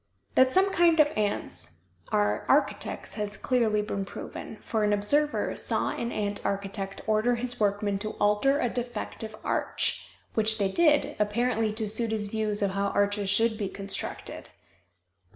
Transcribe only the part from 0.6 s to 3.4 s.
kinds of ants are architects has